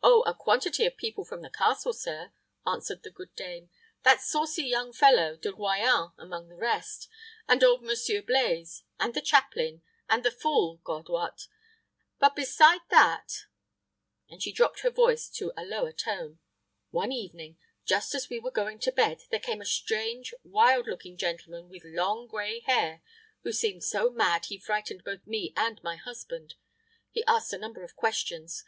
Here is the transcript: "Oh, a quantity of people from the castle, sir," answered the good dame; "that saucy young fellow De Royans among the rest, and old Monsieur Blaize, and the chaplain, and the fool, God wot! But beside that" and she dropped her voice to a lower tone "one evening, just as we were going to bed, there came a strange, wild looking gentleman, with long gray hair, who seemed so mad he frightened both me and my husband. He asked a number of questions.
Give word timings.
"Oh, 0.00 0.22
a 0.22 0.32
quantity 0.32 0.86
of 0.86 0.96
people 0.96 1.24
from 1.24 1.42
the 1.42 1.50
castle, 1.50 1.92
sir," 1.92 2.30
answered 2.64 3.02
the 3.02 3.10
good 3.10 3.34
dame; 3.34 3.68
"that 4.04 4.20
saucy 4.20 4.62
young 4.62 4.92
fellow 4.92 5.34
De 5.36 5.50
Royans 5.50 6.12
among 6.18 6.46
the 6.48 6.54
rest, 6.54 7.08
and 7.48 7.64
old 7.64 7.82
Monsieur 7.82 8.22
Blaize, 8.22 8.84
and 9.00 9.12
the 9.12 9.20
chaplain, 9.20 9.82
and 10.08 10.24
the 10.24 10.30
fool, 10.30 10.76
God 10.84 11.08
wot! 11.08 11.48
But 12.20 12.36
beside 12.36 12.82
that" 12.90 13.46
and 14.30 14.40
she 14.40 14.52
dropped 14.52 14.82
her 14.82 14.90
voice 14.90 15.28
to 15.30 15.52
a 15.56 15.64
lower 15.64 15.90
tone 15.90 16.38
"one 16.92 17.10
evening, 17.10 17.58
just 17.84 18.14
as 18.14 18.28
we 18.30 18.38
were 18.38 18.52
going 18.52 18.78
to 18.78 18.92
bed, 18.92 19.22
there 19.30 19.40
came 19.40 19.60
a 19.60 19.66
strange, 19.66 20.32
wild 20.44 20.86
looking 20.86 21.16
gentleman, 21.16 21.68
with 21.68 21.82
long 21.84 22.28
gray 22.28 22.60
hair, 22.60 23.02
who 23.42 23.50
seemed 23.50 23.82
so 23.82 24.10
mad 24.10 24.44
he 24.44 24.58
frightened 24.58 25.02
both 25.02 25.26
me 25.26 25.52
and 25.56 25.82
my 25.82 25.96
husband. 25.96 26.54
He 27.10 27.24
asked 27.24 27.52
a 27.52 27.58
number 27.58 27.82
of 27.82 27.96
questions. 27.96 28.64